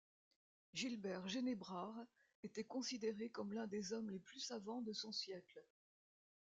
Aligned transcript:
Gilbert 0.73 1.27
Génébrard 1.27 1.93
était 2.41 2.63
considéré 2.63 3.29
comme 3.29 3.53
l'un 3.53 3.67
des 3.67 3.93
hommes 3.93 4.09
les 4.09 4.17
plus 4.17 4.39
savants 4.39 4.81
de 4.81 4.93
son 4.93 5.11
siècle. 5.11 5.63